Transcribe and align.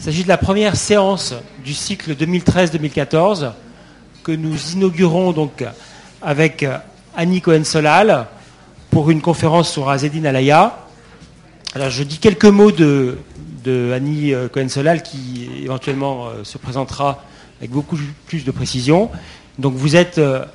Il 0.00 0.04
s'agit 0.04 0.22
de 0.22 0.28
la 0.28 0.38
première 0.38 0.76
séance 0.76 1.34
du 1.62 1.74
cycle 1.74 2.14
2013-2014 2.14 3.52
que 4.22 4.32
nous 4.32 4.56
inaugurons 4.72 5.32
donc 5.32 5.62
avec 6.22 6.64
Annie 7.14 7.42
Cohen-Solal 7.42 8.26
pour 8.90 9.10
une 9.10 9.20
conférence 9.20 9.70
sur 9.70 9.90
Azedine 9.90 10.24
Alaya. 10.24 10.86
Alors 11.74 11.90
je 11.90 12.02
dis 12.02 12.16
quelques 12.16 12.46
mots 12.46 12.72
de, 12.72 13.18
Annie 13.94 14.32
Cohen-Solal 14.50 15.02
qui 15.02 15.50
éventuellement 15.64 16.28
euh, 16.28 16.44
se 16.44 16.56
présentera 16.56 17.22
avec 17.58 17.70
beaucoup 17.70 17.98
plus 18.24 18.46
de 18.46 18.50
précision. 18.52 19.10
Donc 19.58 19.74
vous 19.74 19.96
êtes 19.96 20.16
euh, 20.16 20.46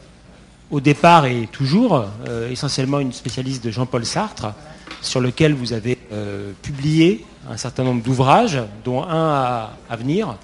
au 0.71 0.79
départ 0.79 1.27
et 1.27 1.47
toujours 1.51 2.03
euh, 2.27 2.49
essentiellement 2.49 2.99
une 2.99 3.13
spécialiste 3.13 3.63
de 3.63 3.69
Jean-Paul 3.69 4.07
Sartre, 4.07 4.55
sur 5.05 5.21
lequel 5.21 5.53
vous 5.53 5.73
avez 5.73 5.97
publié 6.61 7.25
un 7.49 7.57
certain 7.57 7.83
nombre 7.83 8.03
d'ouvrages, 8.03 8.59
dont 8.83 9.03
un 9.03 9.69
à, 9.89 9.95
venir. 9.95 10.37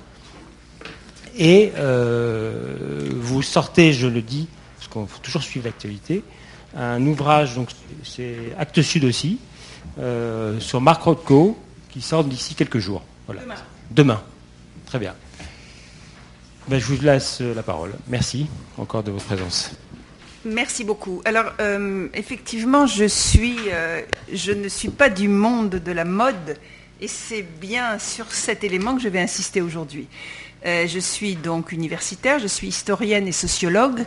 Et 1.37 1.71
vous 3.11 3.41
sortez, 3.41 3.93
je 3.93 4.07
le 4.07 4.21
dis, 4.21 4.47
parce 4.77 4.87
qu'on 4.87 5.07
faut 5.07 5.19
toujours 5.19 5.43
suivre 5.43 5.65
l'actualité, 5.65 6.23
un 6.75 7.05
ouvrage, 7.05 7.55
donc 7.55 7.69
c'est 8.03 8.53
Actes 8.57 8.81
Sud 8.81 9.03
aussi, 9.03 9.39
euh, 9.99 10.59
sur 10.59 10.81
Marc 10.81 11.03
Rothko, 11.03 11.57
qui 11.89 12.01
sort 12.01 12.23
d'ici 12.23 12.55
quelques 12.55 12.79
jours. 12.79 13.03
Voilà. 13.25 13.41
Demain. 13.41 13.55
Demain. 13.91 14.21
Très 14.85 14.99
bien. 14.99 15.13
Ben, 16.67 16.79
je 16.79 16.85
vous 16.85 17.01
laisse 17.01 17.41
la 17.41 17.63
parole. 17.63 17.93
Merci 18.07 18.47
encore 18.77 19.03
de 19.03 19.11
votre 19.11 19.25
présence. 19.25 19.71
Merci 20.43 20.83
beaucoup. 20.83 21.21
Alors, 21.23 21.53
euh, 21.59 22.07
effectivement, 22.15 22.85
euh, 22.85 24.01
je 24.33 24.51
ne 24.51 24.69
suis 24.69 24.89
pas 24.89 25.09
du 25.09 25.27
monde 25.27 25.69
de 25.69 25.91
la 25.91 26.03
mode, 26.03 26.57
et 26.99 27.07
c'est 27.07 27.43
bien 27.43 27.99
sur 27.99 28.31
cet 28.31 28.63
élément 28.63 28.95
que 28.95 29.01
je 29.03 29.09
vais 29.09 29.19
insister 29.19 29.61
aujourd'hui. 29.61 30.07
je 30.63 30.99
suis 30.99 31.35
donc 31.35 31.71
universitaire, 31.71 32.39
je 32.39 32.47
suis 32.47 32.67
historienne 32.67 33.27
et 33.27 33.31
sociologue, 33.31 34.03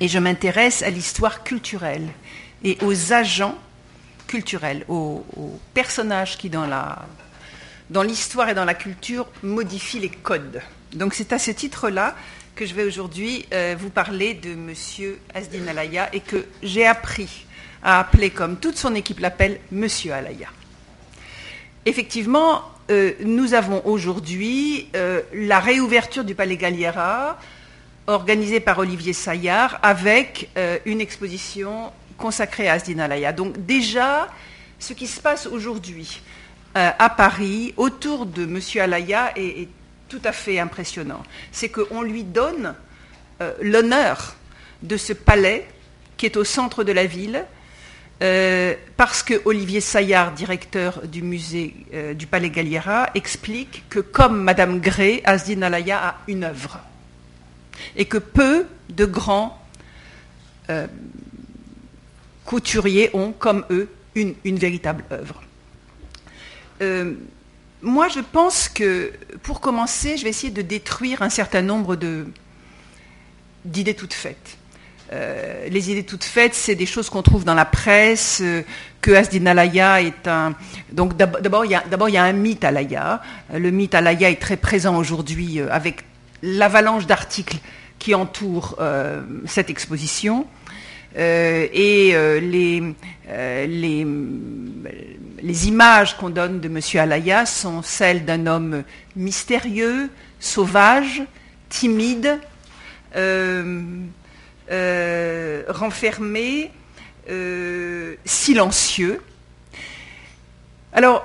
et 0.00 0.08
je 0.08 0.18
m'intéresse 0.18 0.82
à 0.82 0.90
l'histoire 0.90 1.44
culturelle 1.44 2.08
et 2.64 2.78
aux 2.82 3.12
agents 3.12 3.58
culturels, 4.26 4.84
aux, 4.88 5.24
personnages 5.74 6.38
qui, 6.38 6.50
dans 6.50 8.02
l'histoire 8.02 8.48
et 8.48 8.54
dans 8.54 8.64
la 8.64 8.74
culture, 8.74 9.26
modifient 9.42 10.00
les 10.00 10.10
codes. 10.10 10.62
Donc 10.94 11.14
c'est 11.14 11.32
à 11.32 11.38
ce 11.38 11.50
titre-là 11.50 12.14
que 12.56 12.64
je 12.64 12.74
vais 12.74 12.84
aujourd'hui 12.84 13.44
euh, 13.52 13.76
vous 13.78 13.90
parler 13.90 14.32
de 14.32 14.52
M. 14.52 14.72
Asdin 15.34 15.68
Alaya 15.68 16.08
et 16.14 16.20
que 16.20 16.46
j'ai 16.62 16.86
appris 16.86 17.44
à 17.82 18.00
appeler, 18.00 18.30
comme 18.30 18.56
toute 18.56 18.78
son 18.78 18.94
équipe 18.94 19.20
l'appelle, 19.20 19.60
M. 19.70 19.86
Alaya. 20.10 20.48
Effectivement, 21.84 22.62
euh, 22.90 23.12
nous 23.20 23.52
avons 23.52 23.82
aujourd'hui 23.84 24.88
euh, 24.96 25.20
la 25.34 25.60
réouverture 25.60 26.24
du 26.24 26.34
Palais 26.34 26.56
Galliera, 26.56 27.38
organisée 28.06 28.60
par 28.60 28.78
Olivier 28.78 29.12
Saillard, 29.12 29.78
avec 29.82 30.48
une 30.86 31.00
exposition 31.00 31.92
consacré 32.16 32.68
à 32.68 32.74
Asdin 32.74 33.00
Alaya. 33.00 33.32
Donc 33.32 33.66
déjà, 33.66 34.28
ce 34.78 34.92
qui 34.92 35.08
se 35.08 35.20
passe 35.20 35.46
aujourd'hui 35.46 36.22
à 36.74 37.10
Paris 37.10 37.74
autour 37.76 38.24
de 38.26 38.44
M. 38.44 38.60
Alaya 38.80 39.32
est, 39.36 39.68
tout 40.08 40.20
à 40.24 40.32
fait 40.32 40.58
impressionnant. 40.58 41.22
C'est 41.52 41.68
qu'on 41.68 42.02
lui 42.02 42.24
donne 42.24 42.74
euh, 43.40 43.52
l'honneur 43.60 44.36
de 44.82 44.96
ce 44.96 45.12
palais 45.12 45.66
qui 46.16 46.26
est 46.26 46.36
au 46.36 46.44
centre 46.44 46.84
de 46.84 46.92
la 46.92 47.06
ville, 47.06 47.44
euh, 48.22 48.74
parce 48.96 49.22
que 49.22 49.34
Olivier 49.44 49.80
Saillard, 49.80 50.32
directeur 50.32 51.06
du 51.06 51.22
musée 51.22 51.74
du 52.14 52.26
Palais 52.26 52.48
Galliera, 52.48 53.10
explique 53.14 53.84
que 53.90 54.00
comme 54.00 54.42
Madame 54.42 54.80
Gray, 54.80 55.20
Asdin 55.24 55.60
Alaya 55.60 55.98
a 55.98 56.14
une 56.26 56.44
œuvre, 56.44 56.80
et 57.94 58.06
que 58.06 58.16
peu 58.16 58.66
de 58.88 59.04
grands 59.04 59.60
couturiers 62.46 63.10
ont, 63.12 63.32
comme 63.32 63.66
eux, 63.70 63.88
une, 64.14 64.34
véritable 64.56 65.04
œuvre. 65.12 65.42
Euh, 67.86 67.90
moi, 67.90 68.08
je 68.08 68.20
pense 68.20 68.68
que, 68.68 69.12
pour 69.42 69.60
commencer, 69.60 70.16
je 70.16 70.24
vais 70.24 70.30
essayer 70.30 70.52
de 70.52 70.62
détruire 70.62 71.22
un 71.22 71.30
certain 71.30 71.62
nombre 71.62 71.96
d'idées 73.64 73.94
toutes 73.94 74.14
faites. 74.14 74.58
Euh, 75.12 75.68
les 75.68 75.90
idées 75.92 76.02
toutes 76.02 76.24
faites, 76.24 76.54
c'est 76.54 76.74
des 76.74 76.86
choses 76.86 77.08
qu'on 77.10 77.22
trouve 77.22 77.44
dans 77.44 77.54
la 77.54 77.64
presse, 77.64 78.40
euh, 78.42 78.62
que 79.00 79.12
Asdin 79.12 79.46
Alaya 79.46 80.02
est 80.02 80.26
un... 80.26 80.54
Donc 80.92 81.16
d'abord, 81.16 81.64
il, 81.64 81.70
y 81.70 82.16
a 82.16 82.24
un 82.24 82.32
mythe 82.32 82.64
Alaya. 82.64 83.22
Le 83.54 83.70
mythe 83.70 83.94
Alaya 83.94 84.30
est 84.30 84.40
très 84.40 84.56
présent 84.56 84.96
aujourd'hui 84.96 85.60
avec 85.60 86.02
l'avalanche 86.42 87.06
d'articles 87.06 87.58
qui 88.00 88.16
entourent 88.16 88.76
cette 89.46 89.70
exposition. 89.70 90.46
Euh, 91.16 91.66
et 91.72 92.14
euh, 92.14 92.40
les, 92.40 92.82
euh, 93.28 93.66
les, 93.66 94.06
les, 95.42 95.68
images 95.68 96.16
qu'on 96.16 96.30
donne 96.30 96.60
de 96.60 96.68
M. 96.68 96.80
Alaya 97.00 97.46
sont 97.46 97.82
celles 97.82 98.24
d'un 98.24 98.46
homme 98.46 98.84
mystérieux, 99.14 100.10
sauvage, 100.40 101.22
timide, 101.68 102.38
renfermé, 105.68 106.70
silencieux. 108.24 109.22
Alors, 110.92 111.24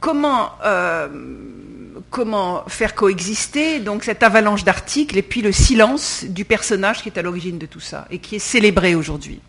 comment 0.00 0.52
comment 2.12 2.64
faire 2.68 2.94
coexister 2.94 3.80
donc 3.80 4.04
cette 4.04 4.22
avalanche 4.22 4.64
d'articles 4.64 5.16
et 5.18 5.22
puis 5.22 5.40
le 5.40 5.50
silence 5.50 6.24
du 6.24 6.44
personnage 6.44 7.02
qui 7.02 7.08
est 7.08 7.18
à 7.18 7.22
l'origine 7.22 7.58
de 7.58 7.66
tout 7.66 7.80
ça 7.80 8.06
et 8.10 8.18
qui 8.18 8.36
est 8.36 8.38
célébré 8.38 8.94
aujourd'hui? 8.94 9.40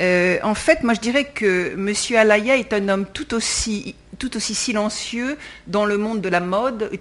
Euh, 0.00 0.38
en 0.42 0.54
fait, 0.54 0.82
moi 0.82 0.94
je 0.94 1.00
dirais 1.00 1.24
que 1.24 1.74
M. 1.74 1.94
Alaya 2.16 2.56
est 2.56 2.72
un 2.72 2.88
homme 2.88 3.06
tout 3.12 3.34
aussi, 3.34 3.94
silencieux 4.38 5.36
dans 5.66 5.84
le 5.84 5.98
monde 5.98 6.20
de 6.20 6.28
la 6.28 6.40
mode 6.40 6.88
et 6.92 6.98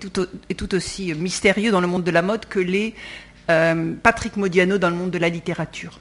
tout, 0.55 0.75
aussi 0.75 1.13
mystérieux 1.13 1.71
dans 1.71 1.81
le 1.81 1.87
monde 1.87 2.03
de 2.03 2.11
la 2.11 2.21
mode 2.21 2.45
que 2.45 2.59
les 2.59 2.93
euh, 3.49 3.93
Patrick 4.03 4.35
Modiano 4.37 4.77
dans 4.77 4.89
le 4.89 4.95
monde 4.95 5.11
de 5.11 5.17
la 5.17 5.29
littérature. 5.29 5.99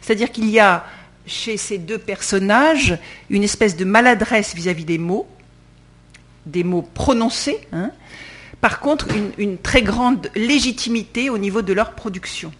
C'est-à-dire 0.00 0.32
qu'il 0.32 0.48
y 0.48 0.58
a 0.58 0.86
chez 1.26 1.56
ces 1.56 1.78
deux 1.78 1.98
personnages 1.98 2.98
une 3.28 3.44
espèce 3.44 3.76
de 3.76 3.84
maladresse 3.84 4.54
vis 4.54 4.68
à 4.68 4.72
-vis 4.72 4.84
des 4.84 4.98
mots, 4.98 5.26
des 6.46 6.64
mots 6.64 6.82
prononcés, 6.82 7.58
hein. 7.72 7.90
par 8.60 8.80
contre 8.80 9.06
une, 9.38 9.58
très 9.58 9.82
grande 9.82 10.30
légitimité 10.34 11.30
au 11.30 11.38
niveau 11.38 11.62
de 11.62 11.72
leur 11.72 11.92
production. 11.92 12.52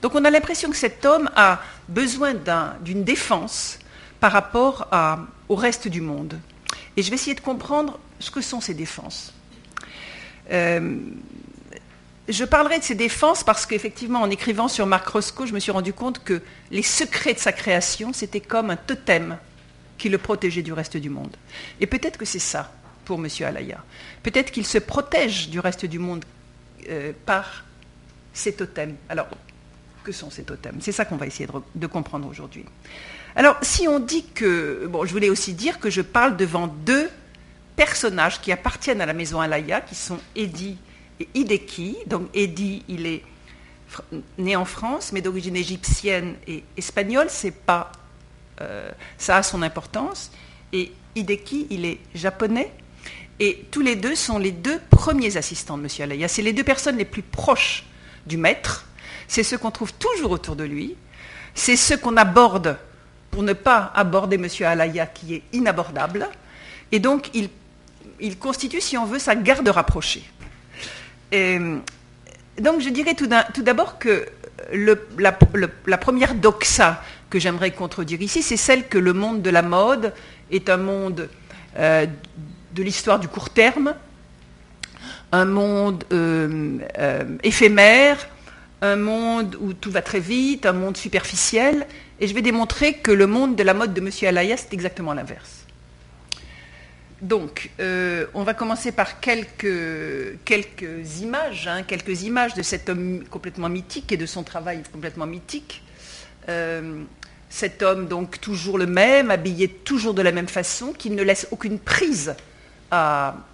Donc 0.00 0.14
on 0.14 0.24
a 0.24 0.30
l'impression 0.30 0.70
que 0.70 0.76
cet 0.76 1.04
homme 1.04 1.30
a 1.36 1.60
besoin 1.88 2.34
d'une 2.80 3.04
défense 3.04 3.78
par 4.20 4.32
rapport 4.32 4.88
au 5.48 5.54
reste 5.54 5.88
du 5.88 6.00
monde. 6.00 6.38
Et 6.96 7.02
je 7.02 7.10
vais 7.10 7.16
essayer 7.16 7.34
de 7.34 7.40
comprendre 7.40 7.98
ce 8.18 8.30
que 8.30 8.40
sont 8.40 8.60
ces 8.60 8.74
défenses. 8.74 9.34
Euh, 10.50 10.98
je 12.28 12.44
parlerai 12.44 12.78
de 12.78 12.84
ces 12.84 12.94
défenses 12.94 13.44
parce 13.44 13.66
qu'effectivement, 13.66 14.20
en 14.20 14.30
écrivant 14.30 14.68
sur 14.68 14.86
Marc 14.86 15.06
Roscoe, 15.08 15.46
je 15.46 15.52
me 15.52 15.60
suis 15.60 15.70
rendu 15.70 15.92
compte 15.92 16.24
que 16.24 16.42
les 16.70 16.82
secrets 16.82 17.34
de 17.34 17.38
sa 17.38 17.52
création, 17.52 18.12
c'était 18.12 18.40
comme 18.40 18.70
un 18.70 18.76
totem 18.76 19.38
qui 19.98 20.08
le 20.08 20.18
protégeait 20.18 20.62
du 20.62 20.72
reste 20.72 20.96
du 20.96 21.08
monde. 21.08 21.36
Et 21.80 21.86
peut-être 21.86 22.18
que 22.18 22.24
c'est 22.24 22.38
ça 22.38 22.72
pour 23.04 23.18
M. 23.18 23.28
Alaya. 23.44 23.82
Peut-être 24.22 24.50
qu'il 24.50 24.66
se 24.66 24.78
protège 24.78 25.48
du 25.48 25.60
reste 25.60 25.86
du 25.86 25.98
monde 25.98 26.24
euh, 26.88 27.12
par 27.24 27.64
ces 28.32 28.54
totems. 28.54 28.96
Que 30.06 30.12
sont 30.12 30.30
ces 30.30 30.44
totems 30.44 30.78
C'est 30.80 30.92
ça 30.92 31.04
qu'on 31.04 31.16
va 31.16 31.26
essayer 31.26 31.48
de, 31.74 31.86
comprendre 31.88 32.28
aujourd'hui. 32.28 32.64
Alors, 33.34 33.56
si 33.60 33.88
on 33.88 33.98
dit 33.98 34.24
que... 34.24 34.86
Bon, 34.86 35.04
je 35.04 35.12
voulais 35.12 35.28
aussi 35.28 35.52
dire 35.52 35.80
que 35.80 35.90
je 35.90 36.00
parle 36.00 36.36
devant 36.36 36.68
deux 36.68 37.10
personnages 37.74 38.40
qui 38.40 38.52
appartiennent 38.52 39.00
à 39.00 39.06
la 39.06 39.12
maison 39.12 39.40
Alaya, 39.40 39.80
qui 39.80 39.96
sont 39.96 40.18
Eddie 40.36 40.78
et 41.18 41.28
Hideki. 41.34 41.96
Donc, 42.06 42.28
Eddie, 42.34 42.84
il 42.88 43.06
est 43.06 43.22
né 44.38 44.54
en 44.54 44.64
France, 44.64 45.10
mais 45.12 45.20
d'origine 45.20 45.56
égyptienne 45.56 46.36
et 46.46 46.62
espagnole. 46.76 47.26
C'est 47.28 47.50
pas... 47.50 47.90
Euh, 48.60 48.88
ça 49.18 49.38
a 49.38 49.42
son 49.42 49.62
importance. 49.62 50.30
Et 50.72 50.92
Hideki, 51.16 51.66
il 51.70 51.84
est 51.84 51.98
japonais 52.14 52.72
et 53.38 53.66
tous 53.70 53.82
les 53.82 53.96
deux 53.96 54.14
sont 54.14 54.38
les 54.38 54.52
deux 54.52 54.80
premiers 54.88 55.36
assistants 55.36 55.76
de 55.76 55.82
M. 55.82 55.88
Alaya. 56.00 56.28
C'est 56.28 56.42
les 56.42 56.52
deux 56.52 56.64
personnes 56.64 56.96
les 56.96 57.04
plus 57.04 57.22
proches 57.22 57.84
du 58.26 58.36
maître. 58.36 58.86
C'est 59.28 59.42
ceux 59.42 59.58
qu'on 59.58 59.70
trouve 59.70 59.92
toujours 59.94 60.30
autour 60.30 60.56
de 60.56 60.64
lui. 60.64 60.96
C'est 61.54 61.76
ceux 61.76 61.96
qu'on 61.96 62.16
aborde 62.16 62.76
pour 63.30 63.42
ne 63.42 63.52
pas 63.52 63.92
aborder 63.94 64.36
M. 64.36 64.48
Alaya 64.66 65.06
qui 65.06 65.34
est 65.34 65.42
inabordable. 65.52 66.28
Et 66.92 67.00
donc, 67.00 67.30
il, 67.34 68.38
constitue, 68.38 68.80
si 68.80 68.96
on 68.96 69.04
veut, 69.04 69.18
sa 69.18 69.34
garde 69.34 69.68
rapprochée. 69.68 70.22
Donc, 71.32 72.80
je 72.80 72.88
dirais 72.88 73.14
tout 73.14 73.26
d'abord 73.62 73.98
que 73.98 74.26
la, 75.18 75.32
première 75.98 76.34
doxa 76.34 77.02
que 77.28 77.38
j'aimerais 77.38 77.72
contredire 77.72 78.22
ici, 78.22 78.42
c'est 78.42 78.56
celle 78.56 78.86
que 78.88 78.98
le 78.98 79.12
monde 79.12 79.42
de 79.42 79.50
la 79.50 79.62
mode 79.62 80.14
est 80.50 80.70
un 80.70 80.76
monde 80.76 81.28
euh, 81.76 82.06
de 82.72 82.82
l'histoire 82.82 83.18
du 83.18 83.28
court 83.28 83.50
terme, 83.50 83.94
un 85.32 85.44
monde 85.44 86.04
éphémère, 87.42 88.28
un 88.82 88.96
monde 88.96 89.56
où 89.60 89.72
tout 89.72 89.90
va 89.90 90.02
très 90.02 90.20
vite, 90.20 90.66
un 90.66 90.72
monde 90.72 90.96
superficiel, 90.96 91.86
et 92.20 92.28
je 92.28 92.34
vais 92.34 92.42
démontrer 92.42 92.94
que 92.94 93.10
le 93.10 93.26
monde 93.26 93.56
de 93.56 93.62
la 93.62 93.74
mode 93.74 93.94
de 93.94 94.00
M. 94.00 94.10
Alaya, 94.28 94.56
c'est 94.56 94.72
exactement 94.72 95.14
l'inverse. 95.14 95.66
Donc, 97.22 97.70
euh, 97.80 98.26
on 98.34 98.42
va 98.42 98.52
commencer 98.52 98.92
par 98.92 99.20
quelques, 99.20 100.36
quelques 100.44 101.20
images, 101.20 101.66
hein, 101.66 101.82
quelques 101.82 102.22
images 102.22 102.52
de 102.54 102.62
cet 102.62 102.90
homme 102.90 103.24
complètement 103.30 103.70
mythique 103.70 104.12
et 104.12 104.18
de 104.18 104.26
son 104.26 104.42
travail 104.42 104.82
complètement 104.92 105.26
mythique. 105.26 105.82
Euh, 106.50 107.02
cet 107.48 107.82
homme, 107.82 108.06
donc, 108.06 108.40
toujours 108.40 108.76
le 108.76 108.86
même, 108.86 109.30
habillé 109.30 109.68
toujours 109.68 110.12
de 110.12 110.20
la 110.20 110.32
même 110.32 110.48
façon, 110.48 110.92
qui 110.92 111.08
ne 111.08 111.22
laisse 111.22 111.48
aucune 111.50 111.78
prise 111.78 112.34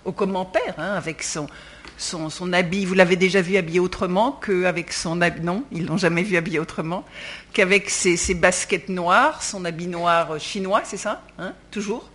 au 0.05 0.13
commentaire, 0.13 0.75
hein, 0.79 0.95
avec 0.95 1.23
son, 1.23 1.47
son, 1.97 2.53
habit, 2.53 2.85
vous 2.85 2.95
l'avez 2.95 3.17
déjà 3.17 3.41
vu 3.41 3.57
habillé 3.57 3.81
autrement 3.81 4.33
qu'avec 4.33 4.93
son 4.93 5.21
habit, 5.21 5.43
non, 5.43 5.65
ils 5.73 5.87
l'ont 5.87 5.97
jamais 5.97 6.23
vu 6.23 6.37
habillé 6.37 6.59
autrement, 6.59 7.05
qu'avec 7.53 7.91
ses, 7.91 8.35
baskets 8.35 8.89
noires, 8.89 9.43
son 9.43 9.65
habit 9.65 9.87
noir 9.87 10.39
chinois, 10.41 10.83
c'est 10.85 10.97
ça, 10.97 11.23
hein, 11.39 11.55
toujours? 11.71 12.11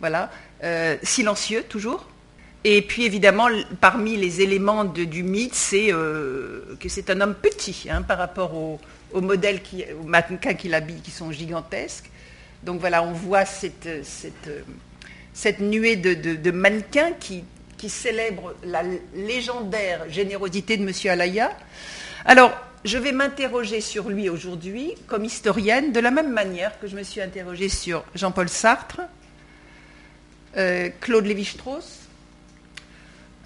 Voilà, 0.00 0.30
euh, 0.64 0.96
silencieux 1.02 1.64
toujours? 1.68 2.06
Et 2.64 2.82
puis 2.82 3.04
évidemment, 3.04 3.48
parmi 3.80 4.16
les 4.16 4.40
éléments 4.40 4.84
du 4.84 5.22
mythe, 5.22 5.54
c'est 5.54 5.92
euh, 5.92 6.76
que 6.80 6.88
c'est 6.88 7.10
un 7.10 7.20
homme 7.20 7.34
petit 7.34 7.86
hein, 7.90 8.02
par 8.02 8.18
rapport 8.18 8.54
au, 8.54 8.80
modèle, 9.20 9.62
qui, 9.62 9.84
aux 10.00 10.06
mannequins 10.06 10.54
qu'il 10.54 10.74
habille, 10.74 11.00
qui 11.00 11.10
sont 11.12 11.30
gigantesques. 11.30 12.10
Donc 12.64 12.80
voilà, 12.80 13.04
on 13.04 13.12
voit 13.12 13.44
cette, 13.44 13.88
nuée 15.60 15.96
de 15.96 16.50
mannequins 16.50 17.12
qui, 17.20 17.44
qui 17.78 17.88
célèbre 17.88 18.54
la 18.64 18.82
légendaire 19.14 20.08
générosité 20.08 20.76
de 20.76 20.82
M. 20.82 20.92
Alaya. 21.10 21.56
Alors, 22.24 22.52
je 22.84 22.98
vais 22.98 23.12
m'interroger 23.12 23.80
sur 23.80 24.08
lui 24.08 24.28
aujourd'hui 24.28 24.94
comme 25.06 25.24
historienne, 25.24 25.92
de 25.92 26.00
la 26.00 26.10
même 26.10 26.32
manière 26.32 26.78
que 26.78 26.86
je 26.86 26.96
me 26.96 27.02
suis 27.02 27.20
interrogée 27.20 27.68
sur 27.68 28.04
Jean-Paul 28.14 28.48
Sartre, 28.48 29.00
euh, 30.56 30.88
Claude 31.00 31.26
Lévi-Strauss, 31.26 32.00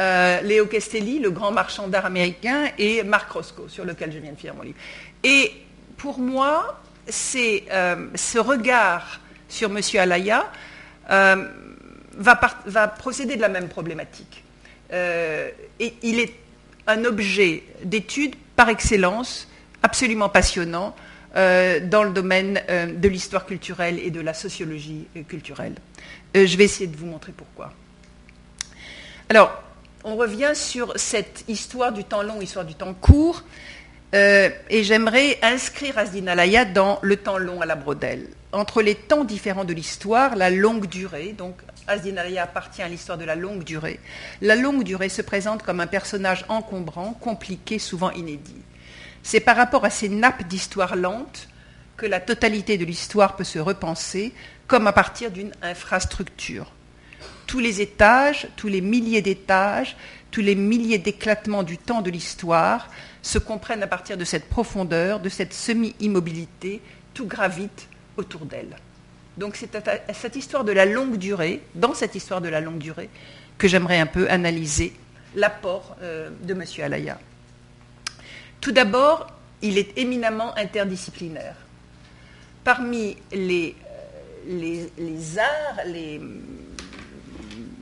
euh, 0.01 0.41
Léo 0.43 0.67
Castelli, 0.67 1.19
le 1.19 1.31
grand 1.31 1.53
marchand 1.53 1.89
d'art 1.89 2.07
américain, 2.07 2.71
et 2.79 3.03
Marc 3.03 3.31
Roscoe, 3.33 3.69
sur 3.69 3.85
lequel 3.85 4.13
je 4.13 4.19
viens 4.19 4.33
de 4.33 4.39
finir 4.39 4.55
mon 4.55 4.63
livre. 4.63 4.79
Et 5.25 5.53
pour 5.97 6.19
moi, 6.19 6.81
c'est 7.09 7.65
euh, 7.71 8.09
ce 8.15 8.39
regard 8.39 9.21
sur 9.49 9.71
M. 9.71 9.81
Alaya 9.99 10.51
va, 12.17 12.89
procéder 12.89 13.37
de 13.37 13.41
la 13.41 13.49
même 13.49 13.69
problématique. 13.69 14.45
Euh, 14.93 15.51
et 15.79 15.95
il 16.03 16.19
est 16.19 16.35
un 16.87 17.05
objet 17.05 17.63
d'étude 17.85 18.35
par 18.57 18.69
excellence, 18.69 19.49
absolument 19.83 20.29
passionnant, 20.29 20.95
euh, 21.37 21.79
dans 21.81 22.03
le 22.03 22.11
domaine 22.11 22.61
euh, 22.69 22.87
de 22.87 23.09
l'histoire 23.09 23.47
culturelle 23.47 23.99
et 24.01 24.11
de 24.11 24.21
la 24.21 24.35
sociologie 24.35 25.07
culturelle. 25.29 25.75
je 26.35 26.57
vais 26.57 26.65
essayer 26.65 26.89
de 26.89 26.97
vous 26.97 27.07
montrer 27.07 27.33
pourquoi. 27.33 27.73
Alors, 29.29 29.63
on 30.03 30.17
revient 30.17 30.53
sur 30.55 30.93
cette 30.97 31.45
histoire 31.47 31.93
du 31.93 32.03
temps 32.03 32.23
long, 32.23 32.41
histoire 32.41 32.65
du 32.65 32.75
temps 32.75 32.95
court, 32.95 33.45
et 34.13 34.83
j'aimerais 34.83 35.39
inscrire 35.41 35.99
Asdin 35.99 36.27
Alaya 36.27 36.65
dans 36.65 36.99
le 37.03 37.17
temps 37.17 37.39
long 37.39 37.61
à 37.61 37.67
la 37.67 37.77
brodelle. 37.77 38.27
Entre 38.51 38.83
les 38.83 38.97
temps 38.97 39.23
différents 39.23 39.65
de 39.65 39.73
l'histoire, 39.73 40.35
la 40.35 40.51
longue 40.51 40.87
durée, 40.87 41.33
donc 41.39 41.55
Asdinaria 41.91 42.45
appartient 42.45 42.83
à 42.83 42.89
l'histoire 42.89 43.19
de 43.19 43.25
la 43.25 43.35
longue 43.35 43.65
durée. 43.65 44.01
La 44.41 44.57
longue 44.57 44.85
durée 44.85 45.09
se 45.09 45.23
présente 45.23 45.63
comme 45.63 45.81
un 45.81 45.87
personnage 45.87 46.45
encombrant, 46.49 47.13
compliqué, 47.13 47.79
souvent 47.79 48.11
inédit. 48.13 48.63
C'est 49.23 49.41
par 49.41 49.57
rapport 49.57 49.85
à 49.85 49.91
ces 49.91 50.09
nappes 50.09 50.47
d'histoire 50.49 50.97
lente 50.97 51.49
que 51.97 52.07
la 52.07 52.21
totalité 52.21 52.79
de 52.79 52.85
l'histoire 52.85 53.37
peut 53.37 53.45
se 53.45 53.59
repenser, 53.59 54.33
comme 54.67 54.87
à 54.87 54.93
partir 54.93 55.31
d'une 55.31 55.53
infrastructure. 55.61 56.73
Tous 57.47 57.59
les 57.59 57.81
étages, 57.81 58.49
tous 58.57 58.69
les 58.69 58.81
milliers 58.81 59.21
d'étages, 59.21 59.97
tous 60.31 60.41
les 60.41 60.55
milliers 60.55 60.99
d'éclatements 60.99 61.65
du 61.65 61.77
temps 61.77 62.01
de 62.01 62.11
l'histoire 62.11 62.89
se 63.21 63.39
comprennent 63.39 63.83
à 63.83 63.89
partir 63.89 64.17
de 64.17 64.25
cette 64.25 64.49
profondeur, 64.49 65.21
de 65.21 65.29
cette 65.29 65.53
semi-immobilité, 65.53 66.81
tout 67.13 67.27
gravite 67.27 67.89
autour 68.17 68.47
d'elle. 68.47 68.77
Donc 69.41 69.57
c'est 69.57 69.75
cette 70.13 70.37
histoire 70.37 70.65
de 70.65 70.73
la 70.73 70.85
longue 70.85 71.17
durée, 71.17 71.63
dans 71.75 71.95
cette 71.95 72.15
histoire 72.15 72.43
de 72.43 72.51
la 72.51 72.61
longue 72.61 72.77
durée, 72.77 73.09
que 73.57 73.69
j'aimerais 73.69 73.99
un 73.99 74.05
peu 74.05 74.29
analyser 74.29 74.93
l'apport 75.35 75.97
euh, 76.03 76.29
de 76.43 76.53
M. 76.53 76.63
Alaya. 76.83 77.19
Tout 78.61 78.71
d'abord, 78.71 79.29
il 79.63 79.79
est 79.79 79.97
éminemment 79.97 80.55
interdisciplinaire. 80.59 81.57
Parmi 82.65 83.17
les, 83.33 83.75
euh, 84.47 85.39
arts, 85.39 85.87
les, 85.87 86.21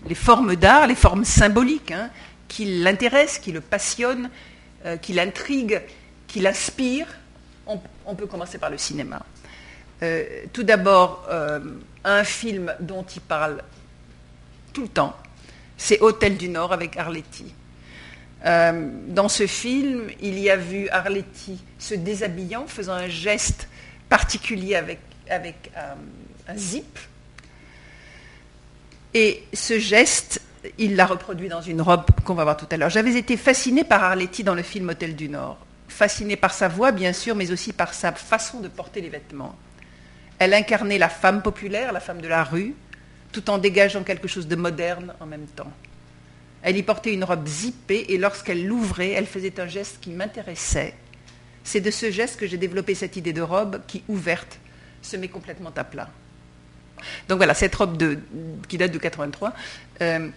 les 0.06 0.14
formes 0.14 0.54
d'art, 0.54 0.86
les 0.86 0.94
formes 0.94 1.24
symboliques 1.24 1.90
hein, 1.90 2.10
qui 2.46 2.66
l'intéressent, 2.66 3.40
qui 3.40 3.50
le 3.50 3.60
passionnent, 3.60 4.30
euh, 4.86 4.96
qui 4.96 5.12
l'intriguent, 5.12 5.82
qui 6.28 6.38
l'inspirent, 6.38 7.12
on 7.66 8.14
peut 8.14 8.26
commencer 8.26 8.58
par 8.58 8.70
le 8.70 8.78
cinéma. 8.78 9.26
Euh, 10.02 10.44
tout 10.52 10.62
d'abord, 10.62 11.26
euh, 11.28 11.58
un 12.04 12.24
film 12.24 12.72
dont 12.80 13.02
il 13.02 13.20
parle 13.20 13.62
tout 14.72 14.82
le 14.82 14.88
temps, 14.88 15.16
c'est 15.76 16.00
Hôtel 16.00 16.36
du 16.36 16.48
Nord 16.48 16.72
avec 16.72 16.96
Arletty. 16.96 17.52
Euh, 18.46 18.90
dans 19.08 19.28
ce 19.28 19.48
film, 19.48 20.08
il 20.20 20.38
y 20.38 20.50
a 20.50 20.56
vu 20.56 20.88
Arletty 20.90 21.60
se 21.78 21.94
déshabillant, 21.94 22.66
faisant 22.68 22.92
un 22.92 23.08
geste 23.08 23.68
particulier 24.08 24.76
avec, 24.76 25.00
un 25.30 26.56
zip. 26.56 26.98
Et 29.12 29.42
ce 29.52 29.78
geste, 29.78 30.40
il 30.78 30.96
l'a 30.96 31.06
reproduit 31.06 31.48
dans 31.48 31.60
une 31.60 31.82
robe 31.82 32.04
qu'on 32.24 32.34
va 32.34 32.44
voir 32.44 32.56
tout 32.56 32.68
à 32.70 32.76
l'heure. 32.76 32.88
J'avais 32.88 33.16
été 33.16 33.36
fascinée 33.36 33.84
par 33.84 34.02
Arletty 34.04 34.44
dans 34.44 34.54
le 34.54 34.62
film 34.62 34.88
Hôtel 34.88 35.16
du 35.16 35.28
Nord. 35.28 35.58
Fascinée 35.88 36.36
par 36.36 36.54
sa 36.54 36.68
voix, 36.68 36.92
bien 36.92 37.12
sûr, 37.12 37.34
mais 37.34 37.50
aussi 37.50 37.72
par 37.72 37.92
sa 37.92 38.12
façon 38.12 38.60
de 38.60 38.68
porter 38.68 39.00
les 39.00 39.08
vêtements. 39.08 39.56
Elle 40.38 40.54
incarnait 40.54 40.98
la 40.98 41.08
femme 41.08 41.42
populaire, 41.42 41.92
la 41.92 42.00
femme 42.00 42.20
de 42.20 42.28
la 42.28 42.44
rue, 42.44 42.74
tout 43.32 43.50
en 43.50 43.58
dégageant 43.58 44.02
quelque 44.04 44.28
chose 44.28 44.46
de 44.46 44.56
moderne 44.56 45.14
en 45.20 45.26
même 45.26 45.46
temps. 45.46 45.72
Elle 46.62 46.76
y 46.76 46.82
portait 46.82 47.12
une 47.12 47.24
robe 47.24 47.46
zippée 47.46 48.06
et 48.08 48.18
lorsqu'elle 48.18 48.66
l'ouvrait, 48.66 49.10
elle 49.10 49.26
faisait 49.26 49.60
un 49.60 49.66
geste 49.66 49.98
qui 50.00 50.10
m'intéressait. 50.10 50.94
C'est 51.62 51.80
de 51.80 51.90
ce 51.90 52.10
geste 52.10 52.38
que 52.38 52.46
j'ai 52.46 52.56
développé 52.56 52.94
cette 52.94 53.16
idée 53.16 53.32
de 53.32 53.42
robe 53.42 53.80
qui, 53.86 54.02
ouverte, 54.08 54.58
se 55.02 55.16
met 55.16 55.28
complètement 55.28 55.72
à 55.76 55.84
plat. 55.84 56.08
Donc 57.28 57.38
voilà, 57.38 57.54
cette 57.54 57.74
robe 57.74 58.02
qui 58.66 58.78
date 58.78 58.90
de 58.90 58.98
83, 58.98 59.52
euh, 60.00 60.28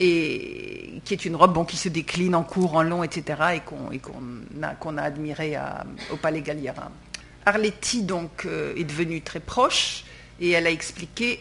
et 0.00 1.00
qui 1.04 1.14
est 1.14 1.24
une 1.24 1.34
robe 1.34 1.66
qui 1.66 1.76
se 1.76 1.88
décline 1.88 2.34
en 2.34 2.44
court, 2.44 2.76
en 2.76 2.82
long, 2.82 3.02
etc., 3.02 3.40
et 3.54 3.60
qu'on 3.60 4.96
a, 4.96 5.02
admiré 5.02 5.56
au 6.12 6.16
Palais 6.16 6.42
Galliera. 6.42 6.90
Arletty 7.48 8.02
donc 8.02 8.44
euh, 8.44 8.74
est 8.76 8.84
devenue 8.84 9.22
très 9.22 9.40
proche 9.40 10.04
et 10.40 10.50
elle 10.50 10.66
a 10.66 10.70
expliqué 10.70 11.40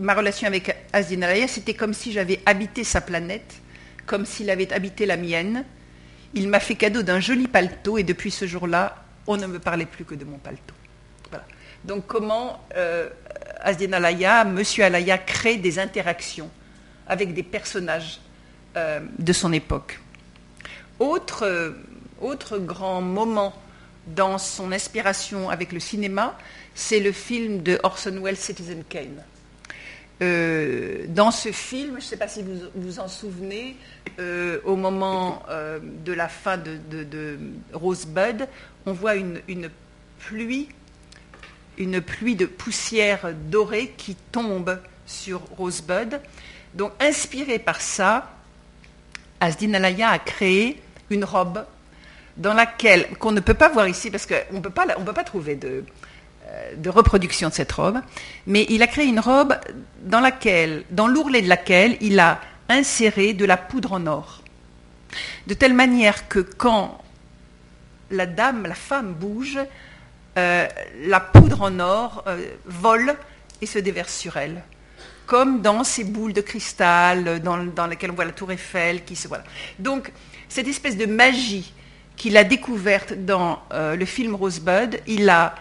ma 0.00 0.14
relation 0.14 0.46
avec 0.48 0.74
Asdin 0.92 1.22
Alaya, 1.22 1.46
c'était 1.46 1.74
comme 1.74 1.94
si 1.94 2.10
j'avais 2.10 2.40
habité 2.46 2.82
sa 2.82 3.00
planète, 3.00 3.60
comme 4.06 4.26
s'il 4.26 4.50
avait 4.50 4.72
habité 4.72 5.06
la 5.06 5.16
mienne. 5.16 5.64
Il 6.34 6.48
m'a 6.48 6.58
fait 6.58 6.74
cadeau 6.74 7.02
d'un 7.02 7.20
joli 7.20 7.46
paletot 7.46 7.98
et 7.98 8.02
depuis 8.02 8.30
ce 8.30 8.46
jour-là, 8.46 9.04
on 9.26 9.36
ne 9.36 9.46
me 9.46 9.58
parlait 9.58 9.86
plus 9.86 10.04
que 10.04 10.14
de 10.14 10.24
mon 10.24 10.38
paletot. 10.38 10.74
Donc 11.84 12.06
comment 12.06 12.66
euh, 12.76 13.08
Asdin 13.60 13.92
Alaya, 13.92 14.44
Monsieur 14.44 14.84
Alaya, 14.84 15.16
crée 15.16 15.56
des 15.56 15.78
interactions 15.78 16.50
avec 17.06 17.32
des 17.32 17.42
personnages 17.42 18.20
euh, 18.76 19.00
de 19.18 19.32
son 19.32 19.52
époque? 19.52 20.00
Autre, 20.98 21.74
autre 22.20 22.58
grand 22.58 23.00
moment 23.00 23.54
dans 24.06 24.38
son 24.38 24.72
inspiration 24.72 25.50
avec 25.50 25.72
le 25.72 25.80
cinéma, 25.80 26.36
c'est 26.74 27.00
le 27.00 27.12
film 27.12 27.62
de 27.62 27.78
Orson 27.82 28.18
Welles, 28.22 28.36
Citizen 28.36 28.82
Kane. 28.88 29.22
Euh, 30.22 31.06
dans 31.08 31.30
ce 31.30 31.50
film, 31.50 31.92
je 31.92 31.96
ne 31.96 32.00
sais 32.00 32.16
pas 32.16 32.28
si 32.28 32.42
vous 32.42 32.58
vous 32.74 33.00
en 33.00 33.08
souvenez, 33.08 33.76
euh, 34.18 34.60
au 34.64 34.76
moment 34.76 35.42
euh, 35.48 35.78
de 36.04 36.12
la 36.12 36.28
fin 36.28 36.58
de, 36.58 37.38
Rosebud, 37.72 38.46
on 38.84 38.92
voit 38.92 39.14
une, 39.14 39.40
pluie, 40.18 40.68
une 41.78 42.02
pluie 42.02 42.36
de 42.36 42.44
poussière 42.44 43.32
dorée 43.50 43.94
qui 43.96 44.14
tombe 44.30 44.78
sur 45.06 45.40
Rosebud. 45.56 46.20
Donc, 46.74 46.92
inspiré 47.00 47.58
par 47.58 47.80
ça, 47.80 48.34
Asdin 49.40 49.72
Alaya 49.72 50.10
a 50.10 50.18
créé 50.18 50.82
une 51.08 51.24
robe 51.24 51.64
dans 52.40 52.54
laquelle, 52.54 53.06
qu'on 53.18 53.32
ne 53.32 53.40
peut 53.40 53.54
pas 53.54 53.68
voir 53.68 53.86
ici, 53.86 54.10
parce 54.10 54.26
qu'on 54.26 54.56
ne 54.56 54.60
peut 54.60 54.70
pas 54.70 55.24
trouver 55.24 55.56
de, 55.56 55.84
de 56.76 56.90
reproduction 56.90 57.48
de 57.50 57.54
cette 57.54 57.70
robe, 57.70 58.00
mais 58.46 58.66
il 58.70 58.82
a 58.82 58.86
créé 58.86 59.06
une 59.06 59.20
robe 59.20 59.54
dans 60.02 60.20
laquelle, 60.20 60.84
dans 60.90 61.06
l'ourlet 61.06 61.42
de 61.42 61.48
laquelle 61.48 61.96
il 62.00 62.18
a 62.18 62.40
inséré 62.68 63.34
de 63.34 63.44
la 63.44 63.56
poudre 63.58 63.92
en 63.92 64.06
or. 64.06 64.42
De 65.46 65.54
telle 65.54 65.74
manière 65.74 66.28
que 66.28 66.38
quand 66.38 67.02
la 68.10 68.26
dame, 68.26 68.66
la 68.66 68.74
femme 68.74 69.12
bouge, 69.12 69.58
euh, 70.38 70.66
la 71.02 71.20
poudre 71.20 71.62
en 71.62 71.78
or 71.78 72.24
euh, 72.26 72.40
vole 72.64 73.14
et 73.60 73.66
se 73.66 73.78
déverse 73.78 74.14
sur 74.14 74.36
elle. 74.36 74.62
Comme 75.26 75.60
dans 75.60 75.84
ces 75.84 76.04
boules 76.04 76.32
de 76.32 76.40
cristal 76.40 77.40
dans, 77.40 77.86
lesquelles 77.86 78.10
on 78.10 78.14
voit 78.14 78.24
la 78.24 78.32
tour 78.32 78.50
Eiffel 78.50 79.04
qui 79.04 79.14
se. 79.14 79.28
Donc, 79.78 80.10
cette 80.48 80.66
espèce 80.66 80.96
de 80.96 81.06
magie 81.06 81.72
qu'il 82.20 82.36
a 82.36 82.44
découverte 82.44 83.14
dans 83.14 83.62
euh, 83.72 83.96
le 83.96 84.04
film 84.04 84.34
Rosebud, 84.34 85.00
il 85.06 85.30
a 85.30 85.54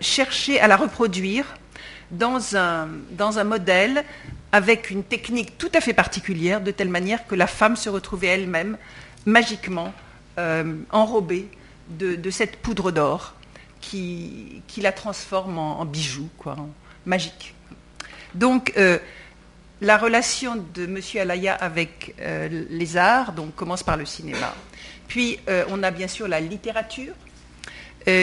cherché 0.00 0.60
à 0.60 0.68
la 0.68 0.76
reproduire 0.76 1.44
dans 2.12 2.56
un, 2.56 2.86
modèle 3.44 4.04
avec 4.52 4.88
une 4.88 5.02
technique 5.02 5.58
tout 5.58 5.70
à 5.74 5.80
fait 5.80 5.92
particulière, 5.92 6.62
de 6.62 6.70
telle 6.70 6.88
manière 6.88 7.26
que 7.26 7.34
la 7.34 7.48
femme 7.48 7.74
se 7.74 7.90
retrouvait 7.90 8.28
elle-même 8.28 8.78
magiquement 9.26 9.92
enrobée 10.92 11.48
de, 11.90 12.30
cette 12.30 12.56
poudre 12.56 12.92
d'or 12.92 13.34
qui, 13.80 14.62
la 14.78 14.92
transforme 14.92 15.58
en, 15.58 15.84
bijou, 15.84 16.28
quoi, 16.38 16.56
magique. 17.04 17.54
Donc, 18.32 18.72
euh, 18.76 18.98
la 19.80 19.96
relation 19.96 20.56
de 20.74 20.84
M. 20.84 21.00
Alaya 21.20 21.54
avec 21.54 22.14
euh, 22.20 22.64
les 22.70 22.96
arts 22.96 23.32
donc, 23.32 23.54
commence 23.54 23.82
par 23.82 23.96
le 23.96 24.04
cinéma. 24.04 24.54
Puis, 25.08 25.38
euh, 25.48 25.64
on 25.70 25.82
a 25.82 25.90
bien 25.90 26.08
sûr 26.08 26.28
la 26.28 26.40
littérature, 26.40 27.14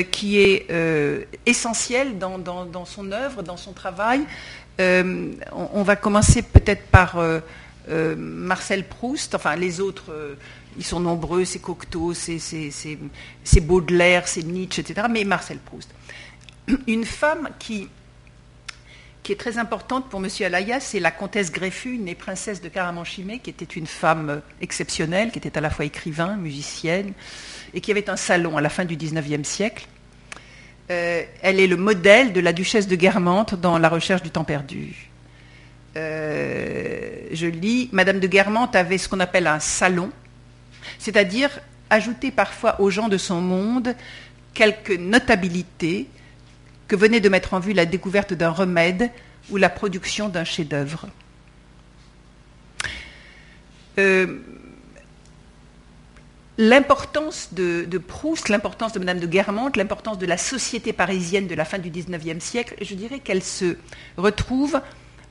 qui 0.10 0.40
est 0.40 0.66
essentielle 1.46 2.18
dans, 2.18 2.86
son 2.86 3.12
œuvre, 3.12 3.44
dans 3.44 3.58
son 3.58 3.72
travail. 3.72 4.22
on, 4.80 5.84
va 5.84 5.96
commencer 5.96 6.42
peut-être 6.42 6.88
par 6.88 7.20
Marcel 8.18 8.88
Proust, 8.88 9.36
enfin 9.36 9.56
les 9.56 9.82
autres 9.82 10.12
ils 10.78 10.84
sont 10.84 11.00
nombreux, 11.00 11.46
c'est 11.46 11.60
Cocteau, 11.60 12.14
c'est 12.14 13.62
Baudelaire, 13.62 14.28
c'est 14.28 14.44
Nietzsche, 14.44 14.82
etc. 14.82 15.08
Mais 15.10 15.24
Marcel 15.24 15.58
Proust. 15.58 15.90
Une 16.88 17.06
femme 17.06 17.50
qui, 17.60 17.88
qui 19.26 19.32
est 19.32 19.38
très 19.38 19.58
importante 19.58 20.08
pour 20.08 20.24
M. 20.24 20.30
Alaya, 20.46 20.80
c'est 20.80 21.00
la 21.00 21.10
comtesse 21.10 21.52
Greffune, 21.52 22.04
née 22.04 22.14
princesse 22.14 22.62
de 22.62 22.70
Caramanchimé, 22.70 23.40
qui 23.40 23.50
était 23.50 23.66
une 23.66 23.88
femme 23.88 24.44
exceptionnelle, 24.62 25.32
qui 25.32 25.40
était 25.40 25.58
à 25.58 25.62
la 25.62 25.72
fois 25.72 25.84
écrivain, 25.84 26.36
musicienne, 26.36 27.12
et 27.74 27.82
qui 27.82 27.90
avait 27.90 28.08
un 28.12 28.18
salon 28.18 28.56
à 28.56 28.62
la 28.62 28.70
fin 28.70 28.86
du 28.86 28.96
XIXe 28.96 29.48
siècle. 29.48 29.88
Euh, 30.92 31.24
elle 31.42 31.60
est 31.60 31.66
le 31.66 31.76
modèle 31.76 32.34
de 32.34 32.40
la 32.40 32.54
duchesse 32.54 32.88
de 32.88 32.96
Guermantes 32.96 33.56
dans 33.56 33.80
La 33.80 33.90
recherche 33.90 34.22
du 34.22 34.30
temps 34.30 34.44
perdu. 34.44 35.10
Euh, 35.98 37.28
je 37.32 37.48
lis, 37.48 37.90
Madame 37.94 38.20
de 38.20 38.28
Guermantes 38.28 38.76
avait 38.76 39.00
ce 39.00 39.10
qu'on 39.10 39.20
appelle 39.20 39.48
un 39.48 39.60
salon, 39.60 40.12
c'est-à-dire 41.00 41.50
ajouter 41.90 42.30
parfois 42.30 42.80
aux 42.80 42.92
gens 42.92 43.10
de 43.10 43.18
son 43.18 43.42
monde 43.42 43.96
quelques 44.54 45.00
notabilités 45.00 46.10
que 46.88 46.96
venait 46.96 47.20
de 47.20 47.30
mettre 47.30 47.54
en 47.54 47.60
vue 47.60 47.74
la 47.74 47.86
découverte 47.86 48.34
d'un 48.34 48.50
remède 48.50 49.10
ou 49.50 49.58
la 49.58 49.70
production 49.70 50.30
d'un 50.30 50.44
chef-d'œuvre. 50.44 51.08
Euh, 53.98 54.40
l'importance 56.58 57.50
de, 57.54 57.98
Proust, 57.98 58.50
l'importance 58.50 58.94
de 58.94 59.00
Madame 59.00 59.20
de 59.20 59.28
Guermantes, 59.28 59.78
l'importance 59.78 60.18
de 60.18 60.26
la 60.26 60.38
société 60.38 60.94
parisienne 60.94 61.48
de 61.48 61.56
la 61.56 61.66
fin 61.66 61.80
du 61.80 61.90
XIXe 61.90 62.44
siècle, 62.44 62.76
je 62.82 62.94
dirais 62.96 63.20
qu'elle 63.20 63.44
se 63.44 63.78
retrouve 64.18 64.82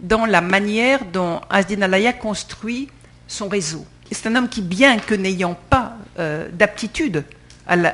dans 0.00 0.26
la 0.26 0.40
manière 0.40 1.04
dont 1.06 1.40
Asdin 1.50 1.82
Alaya 1.82 2.12
construit 2.12 2.88
son 3.26 3.48
réseau 3.48 3.86
c'est 4.10 4.28
un 4.28 4.36
homme 4.36 4.48
qui, 4.48 4.62
bien 4.62 4.98
que 4.98 5.14
n'ayant 5.14 5.56
pas 5.68 5.96
euh, 6.18 6.48
d'aptitude 6.52 7.24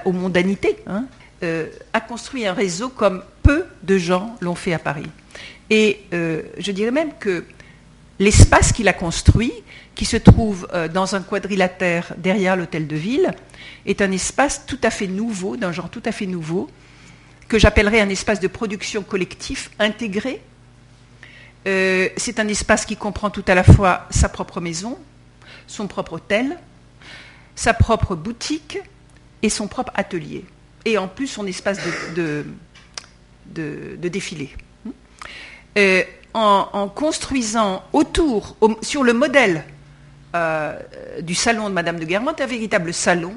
aux 0.05 0.13
mondanités, 0.13 0.77
hein, 0.87 1.05
euh, 1.43 1.69
a 1.93 2.01
construit 2.01 2.47
un 2.47 2.53
réseau 2.53 2.89
comme 2.89 3.23
peu 3.43 3.65
de 3.83 3.99
gens 3.99 4.37
l'ont 4.41 4.55
fait 4.55 4.73
à 4.73 4.79
Paris. 4.79 5.07
Et 5.71 6.01
euh, 6.13 6.43
je 6.59 6.73
dirais 6.73 6.91
même 6.91 7.13
que 7.19 7.45
l'espace 8.19 8.73
qu'il 8.73 8.89
a 8.89 8.93
construit, 8.93 9.53
qui 9.95 10.05
se 10.05 10.17
trouve 10.17 10.69
dans 10.95 11.15
un 11.15 11.21
quadrilatère 11.21 12.15
derrière 12.17 12.57
l'hôtel 12.57 12.87
de 12.87 12.97
ville, 12.97 13.31
est 13.87 14.03
un 14.03 14.11
espace 14.13 14.65
tout 14.67 14.79
à 14.83 14.91
fait 14.91 15.07
nouveau, 15.07 15.57
d'un 15.57 15.73
genre 15.73 15.91
tout 15.91 16.03
à 16.05 16.13
fait 16.13 16.27
nouveau, 16.27 16.71
que 17.49 17.59
j'appellerais 17.59 18.01
un 18.01 18.09
espace 18.09 18.41
de 18.41 18.49
production 18.49 19.03
collectif 19.03 19.71
intégré. 19.79 20.41
c'est 21.65 22.39
un 22.39 22.49
espace 22.49 22.87
qui 22.87 22.97
comprend 22.97 23.31
tout 23.31 23.45
à 23.47 23.55
la 23.55 23.65
fois 23.65 24.07
sa 24.11 24.29
propre 24.29 24.61
maison, 24.61 24.99
son 25.67 25.87
propre 25.87 26.15
hôtel, 26.15 26.59
sa 27.55 27.75
propre 27.75 28.17
boutique 28.17 28.79
et 29.43 29.51
son 29.51 29.69
propre 29.69 29.93
atelier. 29.95 30.45
Et 30.85 30.99
en 30.99 31.09
plus 31.09 31.27
son 31.27 31.47
espace 31.47 31.79
de, 32.15 32.45
de, 33.47 34.09
défilé. 34.09 34.51
Euh, 35.79 36.03
en, 36.35 36.89
construisant 36.89 37.83
autour, 37.93 38.57
sur 38.83 39.03
le 39.03 39.13
modèle 39.13 39.65
euh, 40.35 40.79
du 41.23 41.35
salon 41.35 41.69
de 41.69 41.75
Madame 41.75 41.99
de 41.99 42.05
Guermantes, 42.05 42.41
un 42.41 42.47
véritable 42.47 42.95
salon 42.95 43.35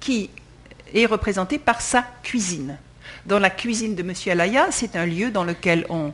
qui 0.00 0.30
est 0.94 1.06
représenté 1.06 1.58
par 1.58 1.80
sa 1.80 2.04
cuisine. 2.22 2.78
Dans 3.26 3.38
la 3.38 3.50
cuisine 3.50 3.94
de 3.94 4.02
Monsieur 4.02 4.32
Alaya, 4.32 4.68
c'est 4.70 4.96
un 4.96 5.06
lieu 5.06 5.30
dans 5.30 5.44
lequel 5.44 5.86
on, 5.90 6.12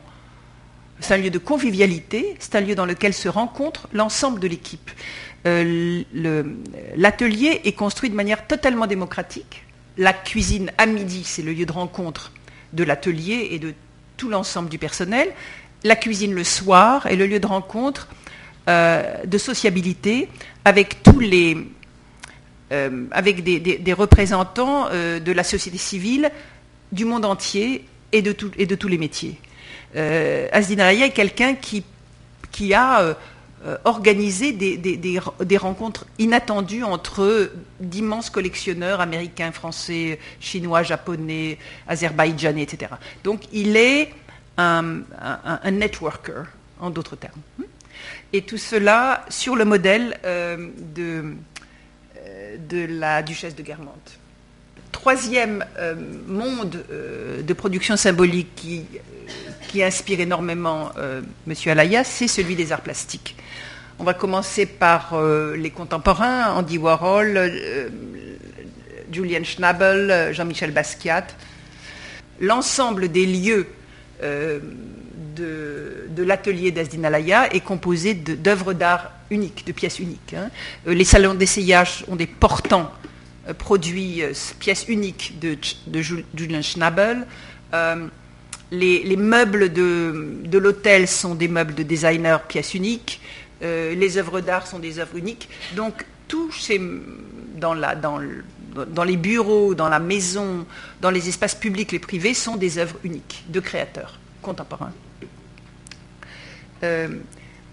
c'est 0.99 1.13
un 1.13 1.17
lieu 1.17 1.29
de 1.29 1.37
convivialité, 1.37 2.35
c'est 2.39 2.55
un 2.55 2.61
lieu 2.61 2.75
dans 2.75 2.85
lequel 2.85 3.13
se 3.13 3.29
rencontre 3.29 3.87
l'ensemble 3.93 4.39
de 4.39 4.47
l'équipe. 4.47 4.91
Euh, 5.45 6.03
l'atelier 6.95 7.61
est 7.63 7.73
construit 7.73 8.09
de 8.09 8.15
manière 8.15 8.47
totalement 8.47 8.87
démocratique. 8.87 9.63
La 9.97 10.13
cuisine 10.13 10.71
à 10.77 10.85
midi, 10.85 11.23
c'est 11.23 11.41
le 11.41 11.53
lieu 11.53 11.65
de 11.65 11.71
rencontre 11.71 12.31
de 12.73 12.83
l'atelier 12.83 13.49
et 13.51 13.59
de 13.59 13.73
tout 14.17 14.29
l'ensemble 14.29 14.69
du 14.69 14.77
personnel. 14.77 15.29
La 15.83 15.95
cuisine 15.95 16.33
le 16.33 16.43
soir 16.43 17.05
est 17.07 17.15
le 17.15 17.27
lieu 17.27 17.39
de 17.39 17.47
rencontre 17.47 18.07
euh, 18.67 19.25
de 19.25 19.37
sociabilité 19.37 20.29
avec 20.65 21.01
tous 21.03 21.19
les, 21.19 21.57
euh, 22.71 23.05
avec 23.11 23.43
des, 23.43 23.93
représentants 23.93 24.89
de 24.89 25.31
la 25.31 25.43
société 25.43 25.77
civile 25.77 26.31
du 26.91 27.05
monde 27.05 27.25
entier 27.25 27.85
et 28.11 28.21
de, 28.21 28.31
tous 28.31 28.87
les 28.87 28.97
métiers. 28.97 29.39
Euh, 29.95 30.47
est 30.51 31.09
quelqu'un 31.11 31.55
qui, 31.55 32.73
a 32.73 33.01
euh, 33.01 33.13
organiser 33.83 34.51
des, 34.51 35.57
rencontres 35.57 36.05
inattendues 36.19 36.83
entre 36.83 37.51
d'immenses 37.79 38.29
collectionneurs 38.29 39.01
américains, 39.01 39.51
français, 39.51 40.19
chinois, 40.39 40.83
japonais, 40.83 41.57
azerbaïdjanais, 41.87 42.63
etc. 42.63 42.91
Donc 43.23 43.43
il 43.51 43.75
est 43.75 44.13
un, 44.57 45.01
networker, 45.71 46.45
en 46.79 46.89
d'autres 46.89 47.15
termes. 47.15 47.41
Et 48.33 48.41
tout 48.41 48.57
cela 48.57 49.25
sur 49.29 49.55
le 49.55 49.65
modèle 49.65 50.17
euh, 50.25 50.69
de, 50.95 51.35
euh, 52.17 52.57
de 52.69 52.85
la 52.85 53.23
duchesse 53.23 53.55
de 53.55 53.63
Guermantes. 53.63 54.19
Troisième 54.91 55.63
monde 56.27 56.83
de 57.43 57.53
production 57.53 57.95
symbolique 57.95 58.55
qui, 58.55 58.83
qui 59.67 59.83
inspire 59.83 60.19
énormément 60.19 60.91
M. 61.47 61.53
Alaya, 61.65 62.03
c'est 62.03 62.27
celui 62.27 62.55
des 62.55 62.71
arts 62.71 62.81
plastiques. 62.81 63.35
On 63.99 64.03
va 64.03 64.13
commencer 64.13 64.67
par 64.67 65.13
euh, 65.13 65.55
les 65.55 65.71
contemporains, 65.71 66.53
Andy 66.53 66.77
Warhol, 66.77 67.33
euh, 67.35 67.89
Julian 69.11 69.43
Schnabel, 69.43 70.11
euh, 70.11 70.33
Jean-Michel 70.33 70.71
Basquiat. 70.71 71.25
L'ensemble 72.39 73.09
des 73.09 73.25
lieux 73.25 73.67
de, 74.21 74.61
l'atelier 76.17 76.71
d'Asdin 76.71 77.11
est 77.51 77.63
composé 77.63 78.13
d'œuvres 78.13 78.73
d'art 78.73 79.11
uniques, 79.31 79.65
de 79.65 79.71
pièces 79.71 79.97
uniques. 79.97 80.35
Hein. 80.35 80.51
Les 80.85 81.03
salons 81.03 81.33
d'essayage 81.33 82.05
ont 82.07 82.15
des 82.15 82.27
portants 82.27 82.91
produits, 83.57 84.21
pièces 84.59 84.85
uniques 84.87 85.39
de, 85.39 85.57
Julian 86.35 86.61
Schnabel. 86.61 87.25
Les, 88.71 89.15
meubles 89.15 89.71
de, 89.71 90.57
l'hôtel 90.57 91.07
sont 91.07 91.35
des 91.35 91.47
meubles 91.47 91.73
de 91.73 91.83
designer, 91.83 92.43
pièces 92.43 92.73
uniques. 92.73 93.21
Euh, 93.63 93.95
les 93.95 94.17
œuvres 94.17 94.41
d'art 94.41 94.67
sont 94.67 94.79
des 94.79 94.99
œuvres 94.99 95.15
uniques. 95.15 95.49
Donc, 95.75 96.05
tout 96.27 96.51
dans, 97.55 97.75
dans, 97.75 99.03
les 99.03 99.17
bureaux, 99.17 99.73
dans 99.73 99.87
la 99.87 99.99
maison, 99.99 100.65
dans 101.01 101.09
les 101.09 101.29
espaces 101.29 101.55
publics, 101.55 101.93
les 101.93 101.99
privés, 101.99 102.33
sont 102.33 102.57
des 102.57 102.77
œuvres 102.77 102.97
uniques 103.03 103.45
de 103.47 103.61
créateurs 103.61 104.19
contemporains. 104.41 104.93
Euh, 106.83 107.07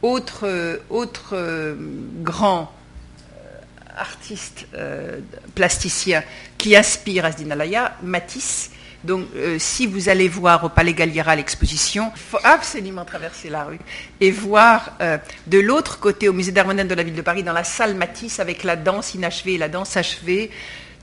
autre, 0.01 0.47
euh, 1.33 1.75
grand 2.23 2.73
artiste 3.97 4.67
plasticien 5.55 6.25
qui 6.59 6.75
inspire 6.75 7.27
Asdin 7.27 7.51
Alaya, 7.51 7.97
Matisse, 8.03 8.71
Donc, 9.05 9.27
euh, 9.37 9.59
si 9.59 9.87
vous 9.87 10.09
allez 10.09 10.29
voir 10.29 10.65
au 10.65 10.71
Palais 10.71 10.95
Galliera 10.95 11.37
l'exposition, 11.37 12.11
il 12.15 12.21
faut 12.21 12.39
absolument 12.43 13.05
traverser 13.05 13.51
la 13.51 13.65
rue 13.65 13.79
et 14.21 14.31
voir 14.31 14.97
euh, 15.03 15.19
de 15.47 15.59
l'autre 15.59 16.01
côté, 16.01 16.29
au 16.29 16.33
Musée 16.33 16.53
d'art 16.53 16.67
moderne 16.67 16.89
de 16.89 16.95
la 16.95 17.03
ville 17.03 17.15
de 17.15 17.23
Paris, 17.23 17.43
dans 17.43 17.53
la 17.53 17.65
salle 17.65 17.95
Matisse, 17.95 18.41
avec 18.41 18.65
la 18.65 18.77
danse 18.77 19.15
inachevée 19.15 19.55
et 19.55 19.59
la 19.59 19.69
danse 19.69 19.97
achevée, 19.99 20.51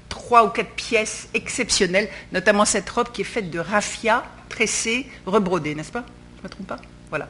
trois 0.10 0.46
ou 0.46 0.50
quatre 0.50 0.72
pièces 0.72 1.29
exceptionnelles, 1.36 2.10
notamment 2.31 2.65
cette 2.65 2.89
robe 2.89 3.12
qui 3.12 3.22
est 3.22 3.25
faite 3.25 3.51
de 3.51 3.60
raffia 3.60 4.24
tressée, 4.50 5.05
rebrodée, 5.27 5.75
n'est-ce 5.75 5.91
pas? 5.91 6.03
Je 6.38 6.39
ne 6.39 6.43
me 6.43 6.50
trompe 6.50 6.67
pas? 6.67 6.79
Voilà. 7.10 7.27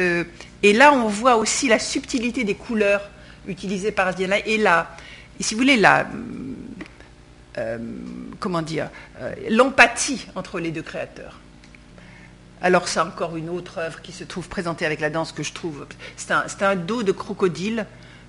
Euh, 0.00 0.24
et 0.62 0.74
là, 0.74 0.92
on 0.92 1.08
voit 1.08 1.36
aussi 1.36 1.66
la 1.66 1.78
subtilité 1.78 2.44
des 2.44 2.54
couleurs 2.54 3.08
utilisées 3.46 3.90
par 3.90 4.08
Asdiana 4.08 4.38
et 4.46 4.60
et 5.40 5.42
si 5.42 5.54
vous 5.54 5.60
voulez, 5.60 5.78
la, 5.78 6.06
comment 8.40 8.62
dire, 8.62 8.90
euh, 9.20 9.32
l'empathie 9.48 10.26
entre 10.34 10.58
les 10.58 10.70
deux 10.70 10.82
créateurs. 10.82 11.38
Alors 12.62 12.88
c'est 12.88 13.00
encore 13.00 13.36
une 13.36 13.48
autre 13.48 13.78
œuvre 13.78 14.02
qui 14.02 14.12
se 14.12 14.24
trouve 14.24 14.48
présentée 14.48 14.84
avec 14.84 15.00
la 15.00 15.10
danse 15.10 15.32
que 15.32 15.42
je 15.42 15.52
trouve. 15.52 15.86
C'est 16.16 16.32
un, 16.62 16.76
dos 16.76 17.02
de 17.02 17.12
crocodile. 17.12 17.86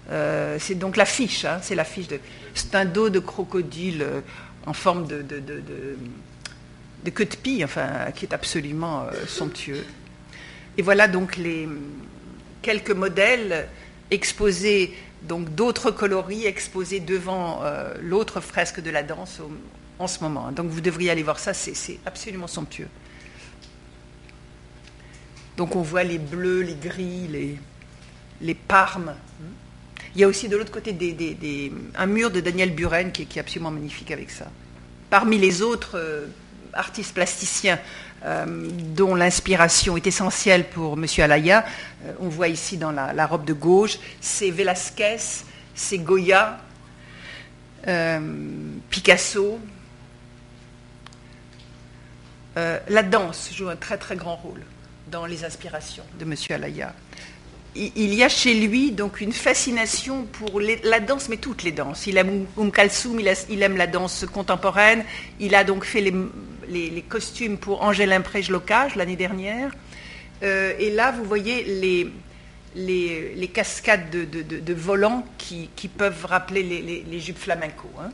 Euh, 0.10 0.58
c'est 0.60 0.76
donc 0.76 0.96
l'affiche, 0.96 1.46
hein, 1.46 1.60
c'est 1.62 1.76
l'affiche. 1.76 2.08
C'est 2.54 2.76
un 2.76 2.86
dos 2.86 3.10
de 3.10 3.20
crocodile 3.20 4.06
en 4.66 4.74
forme 4.74 5.08
de, 5.08 5.22
de, 5.22 5.40
de, 5.40 7.10
queue 7.10 7.26
de 7.26 7.36
pie, 7.36 7.64
enfin, 7.64 8.12
qui 8.16 8.26
est 8.26 8.34
absolument 8.34 9.08
somptueux. 9.28 9.84
Et 10.78 10.82
voilà 10.82 11.08
donc 11.08 11.36
les 11.36 11.68
quelques 12.62 12.92
modèles 12.92 13.68
exposés 14.12 14.94
donc 15.24 15.54
d'autres 15.54 15.92
coloris 15.92 16.46
exposés 16.46 17.00
devant 17.00 17.64
euh, 17.64 17.94
l'autre 18.02 18.42
fresque 18.42 18.82
de 18.82 18.90
la 18.90 19.04
danse 19.04 19.40
en 20.02 20.08
ce 20.08 20.24
moment. 20.24 20.52
Donc 20.52 20.70
vous 20.70 20.82
devriez 20.82 21.12
aller 21.12 21.24
voir 21.24 21.40
ça, 21.40 21.54
c'est 21.54 22.00
absolument 22.06 22.48
somptueux. 22.48 22.90
Donc 25.58 25.76
on 25.76 25.82
voit 25.82 26.04
les 26.04 26.18
bleus, 26.18 26.62
les 26.62 26.76
gris, 26.76 27.28
les, 27.30 27.60
les 28.42 28.56
parmes. 28.56 29.14
Il 30.16 30.22
y 30.22 30.24
a 30.24 30.28
aussi 30.28 30.50
de 30.50 30.58
l'autre 30.58 30.72
côté 30.72 30.92
des, 30.92 31.72
un 31.96 32.06
mur 32.06 32.32
de 32.32 32.40
Daniel 32.40 32.72
Buren 32.72 33.12
qui, 33.12 33.22
est 33.24 33.40
absolument 33.40 33.72
magnifique 33.72 34.12
avec 34.12 34.30
ça. 34.30 34.48
Parmi 35.10 35.38
les 35.38 35.62
autres 35.62 35.98
euh, 35.98 36.28
artistes 36.74 37.14
plasticiens 37.14 37.80
euh, 38.26 38.68
dont 38.96 39.16
l'inspiration 39.16 39.98
est 39.98 40.08
essentielle 40.08 40.70
pour 40.70 40.94
M. 40.94 41.06
Alaya. 41.18 41.66
Euh, 42.06 42.14
on 42.20 42.30
voit 42.30 42.48
ici 42.48 42.78
dans 42.78 42.92
la, 42.92 43.26
robe 43.26 43.46
de 43.46 43.54
gauche, 43.54 44.00
c'est 44.20 44.52
Velázquez, 44.52 45.18
c'est 45.76 46.00
Goya, 46.00 46.60
euh, 52.58 52.80
la 52.90 53.04
danse 53.04 53.52
joue 53.54 53.70
un 53.70 53.76
très 53.76 53.98
très 53.98 54.16
grand 54.16 54.36
rôle 54.36 54.62
dans 55.08 55.26
les 55.26 55.44
inspirations 55.44 56.04
de 56.20 56.26
M. 56.26 56.36
Alaya 56.50 56.94
il 57.76 58.14
y 58.14 58.24
a 58.24 58.30
chez 58.30 58.54
lui 58.54 58.92
donc 58.92 59.22
une 59.22 59.32
fascination 59.32 60.24
pour 60.26 60.60
la 60.60 61.00
danse, 61.00 61.30
mais 61.30 61.38
toutes 61.38 61.64
les 61.64 61.72
danses. 61.72 62.06
Il 62.06 62.18
aime 62.18 62.46
Um 62.58 62.72
Kalsoum, 62.72 63.20
il, 63.20 63.64
aime 63.64 63.78
la 63.78 63.88
danse 63.88 64.26
contemporaine. 64.32 65.06
Il 65.40 65.56
a 65.56 65.64
donc 65.64 65.86
fait 65.86 66.02
les, 66.02 67.02
costumes 67.08 67.58
pour 67.58 67.84
Angèle 67.84 68.12
Imprège 68.12 68.50
Locage 68.50 68.96
l'année 68.96 69.16
dernière. 69.16 69.72
Euh, 70.44 70.74
et 70.80 70.90
là, 70.90 71.12
vous 71.12 71.24
voyez 71.24 71.64
les, 72.76 73.48
cascades 73.48 74.10
de, 74.10 74.74
volants 74.74 75.26
qui, 75.38 75.70
peuvent 75.88 76.26
rappeler 76.26 76.64
les, 76.64 77.20
jupes 77.22 77.40
flamenco. 77.40 77.90
Hein. 78.02 78.10